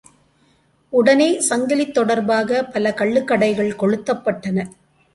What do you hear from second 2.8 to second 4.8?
கள்ளுக்கடைகள் கொளுத்தப்பட்டன.